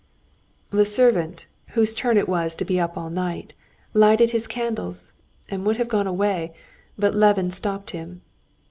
The 0.71 0.83
servant, 0.87 1.45
whose 1.77 1.93
turn 1.93 2.17
it 2.17 2.27
was 2.27 2.55
to 2.55 2.65
be 2.65 2.79
up 2.79 2.97
all 2.97 3.11
night, 3.11 3.53
lighted 3.93 4.31
his 4.31 4.47
candles, 4.47 5.13
and 5.47 5.63
would 5.63 5.77
have 5.77 5.89
gone 5.89 6.07
away, 6.07 6.55
but 6.97 7.13
Levin 7.13 7.51
stopped 7.51 7.91
him. 7.91 8.23